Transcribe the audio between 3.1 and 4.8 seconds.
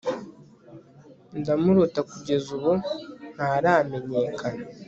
ntaramenyekana